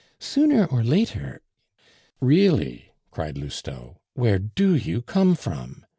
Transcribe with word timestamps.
Sooner 0.17 0.65
or 0.65 0.83
later" 0.83 1.43
"Really!" 2.19 2.91
cried 3.11 3.37
Lousteau, 3.37 3.99
"where 4.15 4.39
do 4.39 4.75
you 4.75 5.03
come 5.03 5.35
from? 5.35 5.85